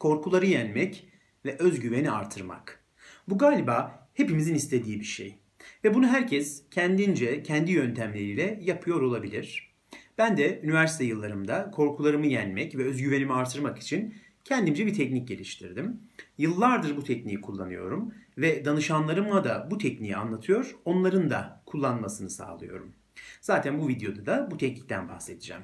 korkuları 0.00 0.46
yenmek 0.46 1.08
ve 1.44 1.56
özgüveni 1.58 2.10
artırmak. 2.10 2.84
Bu 3.28 3.38
galiba 3.38 4.08
hepimizin 4.14 4.54
istediği 4.54 5.00
bir 5.00 5.04
şey. 5.04 5.38
Ve 5.84 5.94
bunu 5.94 6.06
herkes 6.06 6.62
kendince, 6.70 7.42
kendi 7.42 7.72
yöntemleriyle 7.72 8.58
yapıyor 8.62 9.02
olabilir. 9.02 9.74
Ben 10.18 10.36
de 10.36 10.60
üniversite 10.62 11.04
yıllarımda 11.04 11.70
korkularımı 11.70 12.26
yenmek 12.26 12.78
ve 12.78 12.84
özgüvenimi 12.84 13.32
artırmak 13.32 13.78
için 13.78 14.14
kendimce 14.44 14.86
bir 14.86 14.94
teknik 14.94 15.28
geliştirdim. 15.28 16.00
Yıllardır 16.38 16.96
bu 16.96 17.04
tekniği 17.04 17.40
kullanıyorum 17.40 18.14
ve 18.38 18.64
danışanlarıma 18.64 19.44
da 19.44 19.68
bu 19.70 19.78
tekniği 19.78 20.16
anlatıyor, 20.16 20.76
onların 20.84 21.30
da 21.30 21.62
kullanmasını 21.66 22.30
sağlıyorum. 22.30 22.92
Zaten 23.40 23.78
bu 23.78 23.88
videoda 23.88 24.26
da 24.26 24.48
bu 24.50 24.56
teknikten 24.56 25.08
bahsedeceğim. 25.08 25.62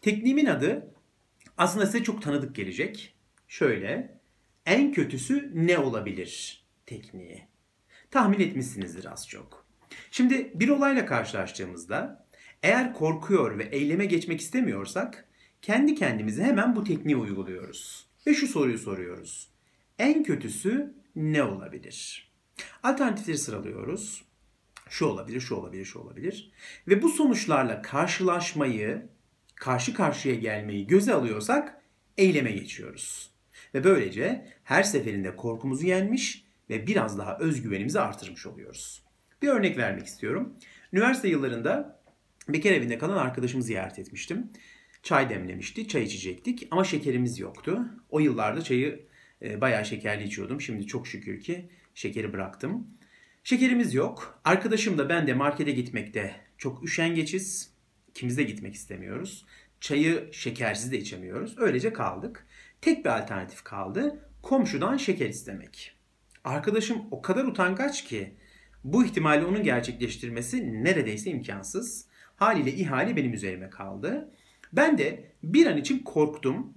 Tekniğimin 0.00 0.46
adı 0.46 0.94
aslında 1.56 1.86
size 1.86 2.02
çok 2.02 2.22
tanıdık 2.22 2.54
gelecek. 2.54 3.13
Şöyle, 3.48 4.20
en 4.66 4.92
kötüsü 4.92 5.50
ne 5.54 5.78
olabilir 5.78 6.64
tekniği. 6.86 7.42
Tahmin 8.10 8.40
etmişsinizdir 8.40 9.12
az 9.12 9.28
çok. 9.28 9.66
Şimdi 10.10 10.52
bir 10.54 10.68
olayla 10.68 11.06
karşılaştığımızda 11.06 12.26
eğer 12.62 12.94
korkuyor 12.94 13.58
ve 13.58 13.64
eyleme 13.64 14.06
geçmek 14.06 14.40
istemiyorsak 14.40 15.28
kendi 15.62 15.94
kendimize 15.94 16.44
hemen 16.44 16.76
bu 16.76 16.84
tekniği 16.84 17.16
uyguluyoruz. 17.16 18.06
Ve 18.26 18.34
şu 18.34 18.46
soruyu 18.46 18.78
soruyoruz. 18.78 19.50
En 19.98 20.22
kötüsü 20.22 20.94
ne 21.16 21.42
olabilir? 21.42 22.30
Alternatifleri 22.82 23.38
sıralıyoruz. 23.38 24.24
Şu 24.88 25.06
olabilir, 25.06 25.40
şu 25.40 25.54
olabilir, 25.54 25.84
şu 25.84 25.98
olabilir. 25.98 26.52
Ve 26.88 27.02
bu 27.02 27.08
sonuçlarla 27.08 27.82
karşılaşmayı, 27.82 29.08
karşı 29.54 29.94
karşıya 29.94 30.34
gelmeyi 30.34 30.86
göze 30.86 31.14
alıyorsak 31.14 31.82
eyleme 32.16 32.52
geçiyoruz. 32.52 33.33
Ve 33.74 33.84
böylece 33.84 34.46
her 34.64 34.82
seferinde 34.82 35.36
korkumuzu 35.36 35.86
yenmiş 35.86 36.44
ve 36.70 36.86
biraz 36.86 37.18
daha 37.18 37.38
özgüvenimizi 37.38 38.00
artırmış 38.00 38.46
oluyoruz. 38.46 39.04
Bir 39.42 39.48
örnek 39.48 39.78
vermek 39.78 40.06
istiyorum. 40.06 40.54
Üniversite 40.92 41.28
yıllarında 41.28 42.00
bekar 42.48 42.72
evinde 42.72 42.98
kalan 42.98 43.16
arkadaşımı 43.16 43.62
ziyaret 43.62 43.98
etmiştim. 43.98 44.50
Çay 45.02 45.30
demlemişti, 45.30 45.88
çay 45.88 46.02
içecektik 46.02 46.68
ama 46.70 46.84
şekerimiz 46.84 47.38
yoktu. 47.38 47.80
O 48.10 48.20
yıllarda 48.20 48.62
çayı 48.62 49.06
e, 49.42 49.60
bayağı 49.60 49.84
şekerli 49.84 50.24
içiyordum. 50.24 50.60
Şimdi 50.60 50.86
çok 50.86 51.06
şükür 51.06 51.40
ki 51.40 51.68
şekeri 51.94 52.32
bıraktım. 52.32 52.86
Şekerimiz 53.44 53.94
yok. 53.94 54.40
Arkadaşım 54.44 54.98
da 54.98 55.08
ben 55.08 55.26
de 55.26 55.34
markete 55.34 55.70
gitmekte 55.70 56.34
çok 56.58 56.84
üşengeçiz. 56.84 57.74
İkimiz 58.08 58.38
de 58.38 58.42
gitmek 58.42 58.74
istemiyoruz. 58.74 59.46
Çayı 59.84 60.28
şekersiz 60.32 60.92
de 60.92 60.98
içemiyoruz. 60.98 61.58
Öylece 61.58 61.92
kaldık. 61.92 62.46
Tek 62.80 63.04
bir 63.04 63.18
alternatif 63.18 63.64
kaldı. 63.64 64.28
Komşudan 64.42 64.96
şeker 64.96 65.28
istemek. 65.28 65.98
Arkadaşım 66.44 67.02
o 67.10 67.22
kadar 67.22 67.44
utangaç 67.44 68.04
ki 68.04 68.36
bu 68.84 69.04
ihtimali 69.04 69.44
onun 69.44 69.62
gerçekleştirmesi 69.62 70.84
neredeyse 70.84 71.30
imkansız. 71.30 72.06
Haliyle 72.36 72.72
ihale 72.72 73.16
benim 73.16 73.32
üzerime 73.32 73.70
kaldı. 73.70 74.30
Ben 74.72 74.98
de 74.98 75.32
bir 75.42 75.66
an 75.66 75.76
için 75.76 75.98
korktum. 75.98 76.74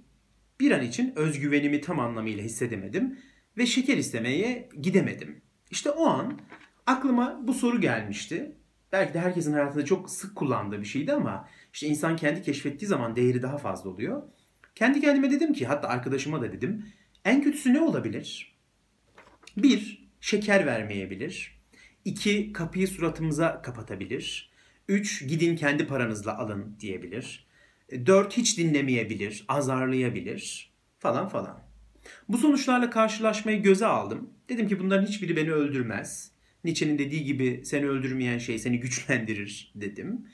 Bir 0.60 0.70
an 0.70 0.82
için 0.82 1.12
özgüvenimi 1.16 1.80
tam 1.80 2.00
anlamıyla 2.00 2.44
hissedemedim 2.44 3.18
ve 3.58 3.66
şeker 3.66 3.96
istemeye 3.96 4.68
gidemedim. 4.80 5.42
İşte 5.70 5.90
o 5.90 6.06
an 6.06 6.40
aklıma 6.86 7.40
bu 7.42 7.54
soru 7.54 7.80
gelmişti. 7.80 8.52
Belki 8.92 9.14
de 9.14 9.20
herkesin 9.20 9.52
hayatında 9.52 9.84
çok 9.84 10.10
sık 10.10 10.36
kullandığı 10.36 10.80
bir 10.80 10.86
şeydi 10.86 11.12
ama 11.12 11.48
işte 11.72 11.86
insan 11.86 12.16
kendi 12.16 12.42
keşfettiği 12.42 12.88
zaman 12.88 13.16
değeri 13.16 13.42
daha 13.42 13.58
fazla 13.58 13.90
oluyor. 13.90 14.22
Kendi 14.74 15.00
kendime 15.00 15.30
dedim 15.30 15.52
ki 15.52 15.66
hatta 15.66 15.88
arkadaşıma 15.88 16.40
da 16.40 16.52
dedim. 16.52 16.86
En 17.24 17.42
kötüsü 17.42 17.74
ne 17.74 17.80
olabilir? 17.80 18.58
Bir, 19.56 20.08
şeker 20.20 20.66
vermeyebilir. 20.66 21.58
İki, 22.04 22.52
kapıyı 22.52 22.88
suratımıza 22.88 23.62
kapatabilir. 23.62 24.50
Üç, 24.88 25.28
gidin 25.28 25.56
kendi 25.56 25.86
paranızla 25.86 26.38
alın 26.38 26.76
diyebilir. 26.80 27.48
Dört, 28.06 28.36
hiç 28.36 28.58
dinlemeyebilir, 28.58 29.44
azarlayabilir 29.48 30.72
falan 30.98 31.28
falan. 31.28 31.62
Bu 32.28 32.38
sonuçlarla 32.38 32.90
karşılaşmayı 32.90 33.62
göze 33.62 33.86
aldım. 33.86 34.30
Dedim 34.48 34.68
ki 34.68 34.80
bunların 34.80 35.06
hiçbiri 35.06 35.36
beni 35.36 35.52
öldürmez. 35.52 36.32
Nietzsche'nin 36.64 36.98
dediği 36.98 37.24
gibi 37.24 37.62
seni 37.64 37.88
öldürmeyen 37.88 38.38
şey 38.38 38.58
seni 38.58 38.80
güçlendirir 38.80 39.72
dedim. 39.74 40.26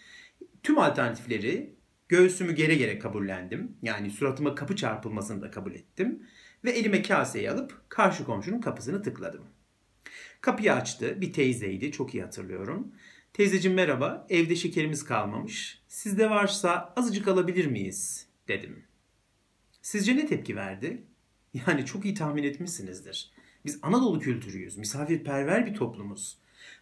Tüm 0.63 0.79
alternatifleri 0.79 1.75
göğsümü 2.09 2.55
gere 2.55 2.75
gere 2.75 2.99
kabullendim. 2.99 3.77
Yani 3.83 4.11
suratıma 4.11 4.55
kapı 4.55 4.77
çarpılmasını 4.77 5.43
da 5.43 5.51
kabul 5.51 5.73
ettim. 5.73 6.23
Ve 6.65 6.71
elime 6.71 7.03
kaseyi 7.03 7.51
alıp 7.51 7.85
karşı 7.89 8.25
komşunun 8.25 8.61
kapısını 8.61 9.03
tıkladım. 9.03 9.45
Kapıyı 10.41 10.73
açtı. 10.73 11.21
Bir 11.21 11.33
teyzeydi. 11.33 11.93
Çok 11.93 12.15
iyi 12.15 12.23
hatırlıyorum. 12.23 12.93
Teyzeciğim 13.33 13.77
merhaba. 13.77 14.27
Evde 14.31 14.57
şekerimiz 14.57 15.05
kalmamış. 15.05 15.83
Sizde 15.89 16.31
varsa 16.31 16.93
azıcık 16.97 17.29
alabilir 17.29 17.67
miyiz? 17.67 18.27
Dedim. 18.49 18.85
Sizce 19.83 20.17
ne 20.17 20.27
tepki 20.27 20.57
verdi? 20.57 21.03
Yani 21.67 21.87
çok 21.87 22.05
iyi 22.05 22.15
tahmin 22.15 22.43
etmişsinizdir. 22.43 23.31
Biz 23.65 23.79
Anadolu 23.83 24.21
kültürüyüz. 24.21 24.77
Misafirperver 24.77 25.67
bir 25.67 25.75
toplumuz. 25.75 26.39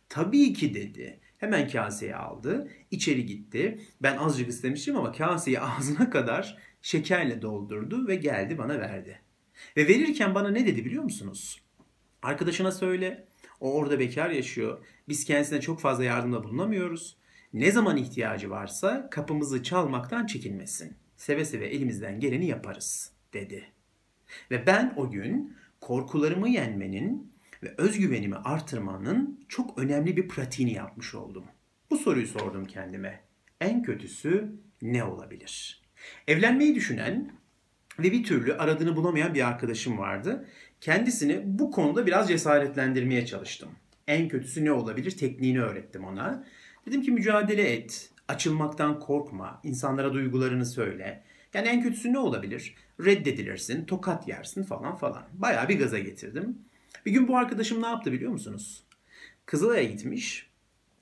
Tabii 0.08 0.52
ki 0.52 0.74
dedi. 0.74 1.20
Hemen 1.38 1.68
kaseyi 1.68 2.16
aldı. 2.16 2.68
içeri 2.90 3.26
gitti. 3.26 3.80
Ben 4.02 4.16
azıcık 4.16 4.48
istemiştim 4.48 4.96
ama 4.96 5.12
kaseyi 5.12 5.60
ağzına 5.60 6.10
kadar 6.10 6.58
şekerle 6.82 7.42
doldurdu 7.42 8.08
ve 8.08 8.16
geldi 8.16 8.58
bana 8.58 8.78
verdi. 8.80 9.20
Ve 9.76 9.88
verirken 9.88 10.34
bana 10.34 10.50
ne 10.50 10.66
dedi 10.66 10.84
biliyor 10.84 11.04
musunuz? 11.04 11.62
Arkadaşına 12.22 12.72
söyle. 12.72 13.26
O 13.60 13.72
orada 13.72 13.98
bekar 13.98 14.30
yaşıyor. 14.30 14.84
Biz 15.08 15.24
kendisine 15.24 15.60
çok 15.60 15.80
fazla 15.80 16.04
yardımda 16.04 16.44
bulunamıyoruz. 16.44 17.16
Ne 17.52 17.72
zaman 17.72 17.96
ihtiyacı 17.96 18.50
varsa 18.50 19.10
kapımızı 19.10 19.62
çalmaktan 19.62 20.26
çekinmesin. 20.26 20.96
Seve 21.16 21.44
seve 21.44 21.66
elimizden 21.66 22.20
geleni 22.20 22.46
yaparız 22.46 23.12
dedi. 23.32 23.64
Ve 24.50 24.66
ben 24.66 24.94
o 24.96 25.10
gün 25.10 25.56
korkularımı 25.82 26.48
yenmenin 26.48 27.32
ve 27.62 27.74
özgüvenimi 27.78 28.36
artırmanın 28.36 29.40
çok 29.48 29.78
önemli 29.78 30.16
bir 30.16 30.28
pratiğini 30.28 30.72
yapmış 30.72 31.14
oldum. 31.14 31.44
Bu 31.90 31.98
soruyu 31.98 32.26
sordum 32.26 32.64
kendime. 32.64 33.20
En 33.60 33.82
kötüsü 33.82 34.52
ne 34.82 35.04
olabilir? 35.04 35.82
Evlenmeyi 36.28 36.74
düşünen 36.74 37.32
ve 37.98 38.12
bir 38.12 38.24
türlü 38.24 38.54
aradığını 38.54 38.96
bulamayan 38.96 39.34
bir 39.34 39.48
arkadaşım 39.48 39.98
vardı. 39.98 40.48
Kendisini 40.80 41.42
bu 41.44 41.70
konuda 41.70 42.06
biraz 42.06 42.28
cesaretlendirmeye 42.28 43.26
çalıştım. 43.26 43.68
En 44.06 44.28
kötüsü 44.28 44.64
ne 44.64 44.72
olabilir 44.72 45.10
tekniğini 45.10 45.62
öğrettim 45.62 46.04
ona. 46.04 46.44
Dedim 46.86 47.02
ki 47.02 47.10
mücadele 47.10 47.72
et, 47.72 48.10
açılmaktan 48.28 49.00
korkma, 49.00 49.60
insanlara 49.64 50.12
duygularını 50.12 50.66
söyle. 50.66 51.22
Yani 51.54 51.68
en 51.68 51.82
kötüsü 51.82 52.12
ne 52.12 52.18
olabilir? 52.18 52.74
Reddedilirsin, 53.00 53.84
tokat 53.84 54.28
yersin 54.28 54.62
falan 54.62 54.96
falan. 54.96 55.24
Bayağı 55.32 55.68
bir 55.68 55.78
gaza 55.78 55.98
getirdim. 55.98 56.58
Bir 57.06 57.10
gün 57.12 57.28
bu 57.28 57.36
arkadaşım 57.36 57.82
ne 57.82 57.86
yaptı 57.86 58.12
biliyor 58.12 58.32
musunuz? 58.32 58.84
Kızılay'a 59.46 59.84
gitmiş. 59.84 60.50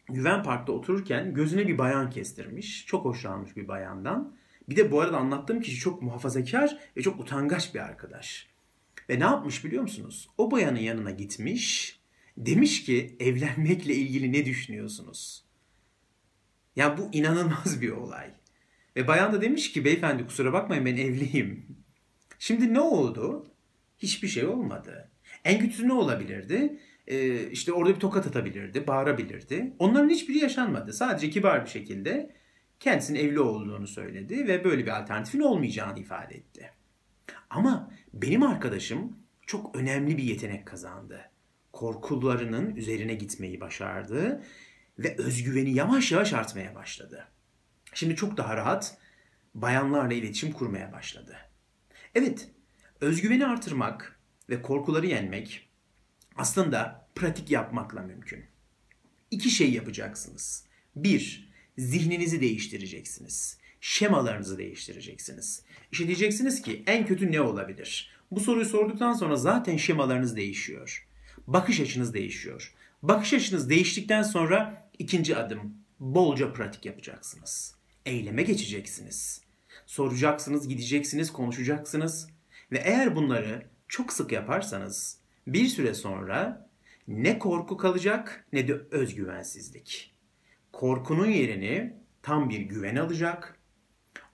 Güven 0.08 0.42
Park'ta 0.42 0.72
otururken 0.72 1.34
gözüne 1.34 1.68
bir 1.68 1.78
bayan 1.78 2.10
kestirmiş. 2.10 2.86
Çok 2.86 3.04
hoşlanmış 3.04 3.56
bir 3.56 3.68
bayandan. 3.68 4.36
Bir 4.68 4.76
de 4.76 4.92
bu 4.92 5.00
arada 5.00 5.16
anlattığım 5.16 5.60
kişi 5.60 5.76
çok 5.76 6.02
muhafazakar 6.02 6.78
ve 6.96 7.02
çok 7.02 7.20
utangaç 7.20 7.74
bir 7.74 7.80
arkadaş. 7.80 8.48
Ve 9.10 9.20
ne 9.20 9.24
yapmış 9.24 9.64
biliyor 9.64 9.82
musunuz? 9.82 10.28
O 10.38 10.50
bayanın 10.50 10.78
yanına 10.78 11.10
gitmiş. 11.10 11.98
Demiş 12.36 12.84
ki 12.84 13.16
evlenmekle 13.20 13.94
ilgili 13.94 14.32
ne 14.32 14.44
düşünüyorsunuz? 14.44 15.44
Ya 16.76 16.98
bu 16.98 17.08
inanılmaz 17.12 17.82
bir 17.82 17.90
olay. 17.90 18.30
Ve 19.00 19.06
bayan 19.06 19.32
da 19.32 19.40
demiş 19.40 19.72
ki 19.72 19.84
beyefendi 19.84 20.26
kusura 20.26 20.52
bakmayın 20.52 20.84
ben 20.84 20.96
evliyim. 20.96 21.66
Şimdi 22.38 22.74
ne 22.74 22.80
oldu? 22.80 23.46
Hiçbir 23.98 24.28
şey 24.28 24.44
olmadı. 24.44 25.10
En 25.44 25.60
kötüsü 25.60 25.88
ne 25.88 25.92
olabilirdi? 25.92 26.78
Ee, 27.06 27.50
işte 27.50 27.72
orada 27.72 27.94
bir 27.94 28.00
tokat 28.00 28.26
atabilirdi, 28.26 28.86
bağırabilirdi. 28.86 29.72
Onların 29.78 30.08
hiçbiri 30.08 30.38
yaşanmadı. 30.38 30.92
Sadece 30.92 31.30
kibar 31.30 31.64
bir 31.64 31.70
şekilde 31.70 32.36
kendisinin 32.80 33.18
evli 33.18 33.40
olduğunu 33.40 33.86
söyledi 33.86 34.48
ve 34.48 34.64
böyle 34.64 34.86
bir 34.86 35.00
alternatifin 35.00 35.40
olmayacağını 35.40 35.98
ifade 35.98 36.34
etti. 36.34 36.70
Ama 37.50 37.92
benim 38.12 38.42
arkadaşım 38.42 39.16
çok 39.46 39.76
önemli 39.76 40.16
bir 40.16 40.22
yetenek 40.22 40.66
kazandı. 40.66 41.20
Korkularının 41.72 42.76
üzerine 42.76 43.14
gitmeyi 43.14 43.60
başardı 43.60 44.42
ve 44.98 45.16
özgüveni 45.18 45.74
yavaş 45.74 46.12
yavaş 46.12 46.32
artmaya 46.32 46.74
başladı. 46.74 47.28
Şimdi 47.94 48.16
çok 48.16 48.36
daha 48.36 48.56
rahat 48.56 48.98
bayanlarla 49.54 50.14
iletişim 50.14 50.52
kurmaya 50.52 50.92
başladı. 50.92 51.36
Evet, 52.14 52.48
özgüveni 53.00 53.46
artırmak 53.46 54.20
ve 54.50 54.62
korkuları 54.62 55.06
yenmek 55.06 55.68
aslında 56.36 57.08
pratik 57.14 57.50
yapmakla 57.50 58.02
mümkün. 58.02 58.44
İki 59.30 59.50
şey 59.50 59.72
yapacaksınız. 59.72 60.64
Bir, 60.96 61.50
zihninizi 61.78 62.40
değiştireceksiniz. 62.40 63.58
Şemalarınızı 63.80 64.58
değiştireceksiniz. 64.58 65.62
İşte 65.92 66.06
diyeceksiniz 66.06 66.62
ki 66.62 66.82
en 66.86 67.06
kötü 67.06 67.32
ne 67.32 67.40
olabilir? 67.40 68.10
Bu 68.30 68.40
soruyu 68.40 68.64
sorduktan 68.64 69.12
sonra 69.12 69.36
zaten 69.36 69.76
şemalarınız 69.76 70.36
değişiyor. 70.36 71.06
Bakış 71.46 71.80
açınız 71.80 72.14
değişiyor. 72.14 72.74
Bakış 73.02 73.32
açınız 73.32 73.70
değiştikten 73.70 74.22
sonra 74.22 74.88
ikinci 74.98 75.36
adım 75.36 75.74
bolca 76.00 76.52
pratik 76.52 76.86
yapacaksınız. 76.86 77.79
Eyleme 78.06 78.42
geçeceksiniz. 78.42 79.42
Soracaksınız, 79.86 80.68
gideceksiniz, 80.68 81.32
konuşacaksınız 81.32 82.28
ve 82.72 82.78
eğer 82.78 83.16
bunları 83.16 83.62
çok 83.88 84.12
sık 84.12 84.32
yaparsanız 84.32 85.18
bir 85.46 85.66
süre 85.66 85.94
sonra 85.94 86.68
ne 87.08 87.38
korku 87.38 87.76
kalacak 87.76 88.46
ne 88.52 88.68
de 88.68 88.74
özgüvensizlik. 88.90 90.14
Korkunun 90.72 91.30
yerini 91.30 91.96
tam 92.22 92.50
bir 92.50 92.60
güven 92.60 92.96
alacak. 92.96 93.58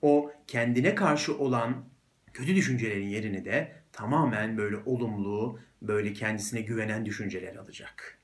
O 0.02 0.32
kendine 0.46 0.94
karşı 0.94 1.38
olan 1.38 1.84
kötü 2.32 2.56
düşüncelerin 2.56 3.08
yerini 3.08 3.44
de 3.44 3.82
tamamen 3.92 4.58
böyle 4.58 4.76
olumlu, 4.76 5.60
böyle 5.82 6.12
kendisine 6.12 6.60
güvenen 6.60 7.06
düşünceler 7.06 7.56
alacak. 7.56 8.18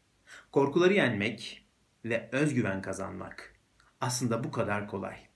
Korkuları 0.53 0.95
yenmek 0.95 1.67
ve 2.05 2.29
özgüven 2.33 2.83
kazanmak 2.83 3.55
aslında 4.01 4.45
bu 4.45 4.51
kadar 4.51 4.89
kolay. 4.89 5.32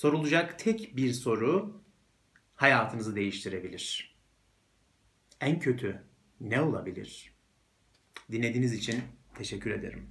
Sorulacak 0.00 0.58
tek 0.58 0.96
bir 0.96 1.12
soru 1.12 1.82
hayatınızı 2.54 3.16
değiştirebilir. 3.16 4.16
En 5.40 5.60
kötü 5.60 6.02
ne 6.40 6.60
olabilir? 6.60 7.32
Dinlediğiniz 8.32 8.72
için 8.72 9.02
teşekkür 9.34 9.70
ederim. 9.70 10.10